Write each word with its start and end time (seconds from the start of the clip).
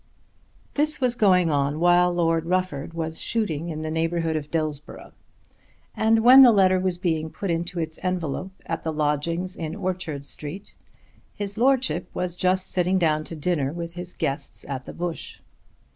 This 0.73 0.99
was 0.99 1.13
going 1.13 1.51
on 1.51 1.79
while 1.79 2.11
Lord 2.11 2.47
Rufford 2.47 2.95
was 2.95 3.21
shooting 3.21 3.69
in 3.69 3.83
the 3.83 3.91
neighbourhood 3.91 4.35
of 4.35 4.49
Dillsborough; 4.49 5.11
and 5.93 6.23
when 6.23 6.41
the 6.41 6.51
letter 6.51 6.79
was 6.79 6.97
being 6.97 7.29
put 7.29 7.51
into 7.51 7.77
its 7.77 7.99
envelope 8.01 8.51
at 8.65 8.83
the 8.83 8.91
lodgings 8.91 9.55
in 9.55 9.75
Orchard 9.75 10.25
Street, 10.25 10.73
his 11.35 11.55
Lordship 11.55 12.09
was 12.15 12.33
just 12.33 12.71
sitting 12.71 12.97
down 12.97 13.23
to 13.25 13.35
dinner 13.35 13.71
with 13.71 13.93
his 13.93 14.13
guests 14.15 14.65
at 14.67 14.85
the 14.87 14.93
Bush. 14.93 15.39